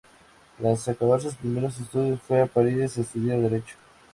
[0.57, 3.75] Tras acabar sus primeros estudios, fue a París a estudiar derecho.